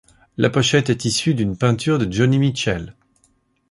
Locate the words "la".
0.35-0.49